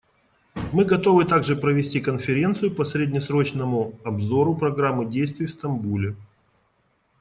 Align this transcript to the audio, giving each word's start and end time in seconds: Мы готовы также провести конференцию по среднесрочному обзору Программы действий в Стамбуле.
Мы 0.73 0.83
готовы 0.83 1.25
также 1.25 1.55
провести 1.55 2.01
конференцию 2.01 2.73
по 2.73 2.85
среднесрочному 2.85 3.99
обзору 4.03 4.55
Программы 4.57 5.05
действий 5.05 5.45
в 5.45 5.51
Стамбуле. 5.51 6.15